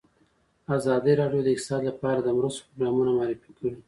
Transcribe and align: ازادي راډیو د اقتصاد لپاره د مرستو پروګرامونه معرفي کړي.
ازادي 0.77 1.13
راډیو 1.21 1.41
د 1.43 1.47
اقتصاد 1.55 1.81
لپاره 1.89 2.19
د 2.21 2.27
مرستو 2.37 2.63
پروګرامونه 2.67 3.11
معرفي 3.17 3.49
کړي. 3.57 3.71